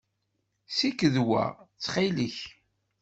[0.69, 2.37] Ssiked wa, ttxil-k.